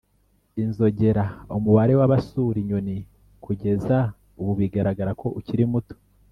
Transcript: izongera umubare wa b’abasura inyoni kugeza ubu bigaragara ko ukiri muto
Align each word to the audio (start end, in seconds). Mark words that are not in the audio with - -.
izongera 0.63 1.23
umubare 1.57 1.93
wa 1.99 2.05
b’abasura 2.09 2.57
inyoni 2.63 2.97
kugeza 3.43 3.97
ubu 4.39 4.51
bigaragara 4.59 5.11
ko 5.21 5.27
ukiri 5.39 5.65
muto 5.73 5.95